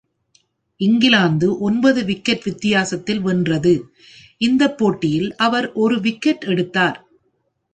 இங்கிலாந்து 0.79 1.59
ஒன்பது 1.59 2.05
விக்கெட் 2.05 2.43
வித்தியாசத்தில் 2.43 3.21
வென்றது, 3.21 3.73
இந்த 4.37 4.63
போட்டியில் 4.71 5.29
அவர் 5.37 5.71
ஒரு 5.73 5.99
விக்கெட் 5.99 6.43
எடுத்தார். 6.45 6.99